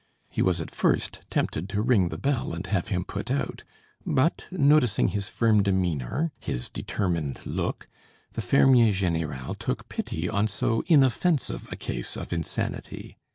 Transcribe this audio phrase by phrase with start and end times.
[0.31, 3.63] He was at first tempted to ring the bell and have him put out;
[4.03, 7.87] but, noticing his firm demeanor, his determined look,
[8.33, 13.19] the fermier général took pity on so inoffensive a case of insanity.